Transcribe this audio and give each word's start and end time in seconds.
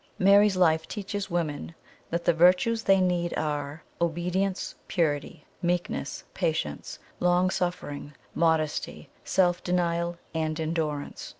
Mary's 0.17 0.57
life 0.57 0.87
teaches 0.87 1.29
women 1.29 1.75
that 2.09 2.25
the 2.25 2.33
virtues 2.33 2.81
they 2.81 2.99
need 2.99 3.37
are 3.37 3.83
obedience, 4.01 4.73
purity, 4.87 5.45
meekness, 5.61 6.23
patience, 6.33 6.97
long 7.19 7.51
suffering, 7.51 8.11
modesty, 8.33 9.09
self 9.23 9.63
denial, 9.63 10.17
and 10.33 10.59
endurance. 10.59 11.29